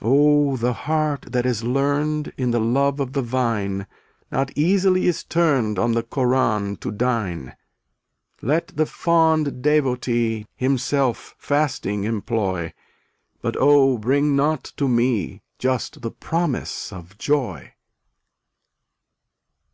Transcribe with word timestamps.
278 0.00 0.08
Oh, 0.14 0.56
the 0.56 0.72
heart 0.72 1.20
that 1.32 1.44
is 1.44 1.62
learned 1.62 2.32
In 2.38 2.50
the 2.50 2.58
love 2.58 2.98
of 2.98 3.12
the 3.12 3.20
vine 3.20 3.86
Not 4.32 4.50
easily 4.56 5.06
is 5.06 5.22
turned 5.22 5.78
On 5.78 5.92
the 5.92 6.02
Koran 6.02 6.76
to 6.76 6.90
dine. 6.90 7.54
Let 8.40 8.68
the 8.68 8.86
fond 8.86 9.60
devotee 9.60 10.46
Himself 10.56 11.34
fasting 11.36 12.04
employ, 12.04 12.72
But 13.42 13.54
oh 13.60 13.98
bring 13.98 14.34
not 14.34 14.64
to 14.78 14.88
me 14.88 15.42
Just 15.58 16.00
the 16.00 16.10
promise 16.10 16.90
of 16.90 17.18
joy. 17.18 17.74